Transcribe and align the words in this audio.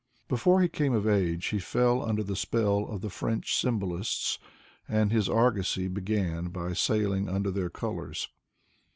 Before 0.27 0.61
he 0.63 0.67
came 0.67 0.93
of 0.93 1.07
age 1.07 1.45
he 1.45 1.59
fell 1.59 2.01
under 2.01 2.23
the 2.23 2.33
apell 2.33 2.91
of 2.91 3.01
the 3.01 3.09
French 3.11 3.55
symbolists 3.61 4.39
and 4.87 5.11
his 5.11 5.29
argosy 5.29 5.87
began 5.87 6.45
by 6.47 6.73
sailing 6.73 7.29
under 7.29 7.51
their 7.51 7.69
colors. 7.69 8.27